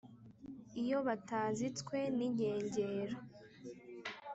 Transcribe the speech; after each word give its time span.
iyo 0.81 0.97
batazitswe 1.07 1.97
n’inkengero, 2.17 3.15